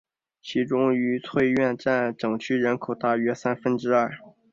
[0.41, 4.11] 其中愉翠苑占整区人口的大约三分之二。